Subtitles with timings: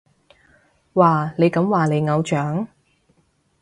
[0.93, 2.67] 哇，你咁話你偶像？